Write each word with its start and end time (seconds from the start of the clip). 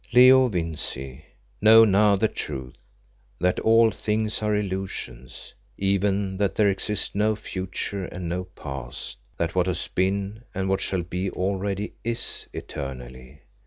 "Leo 0.13 0.47
Vincey, 0.47 1.23
know 1.61 1.85
now 1.85 2.15
the 2.15 2.27
truth; 2.27 2.75
that 3.39 3.59
all 3.59 3.91
things 3.91 4.41
are 4.41 4.55
illusions, 4.55 5.53
even 5.77 6.37
that 6.37 6.55
there 6.55 6.71
exists 6.71 7.13
no 7.13 7.35
future 7.35 8.05
and 8.05 8.27
no 8.27 8.45
past, 8.45 9.17
that 9.37 9.53
what 9.53 9.67
has 9.67 9.87
been 9.89 10.41
and 10.55 10.67
what 10.67 10.81
shall 10.81 11.03
be 11.03 11.29
already 11.29 11.93
is 12.03 12.47
eternally. 12.51 13.41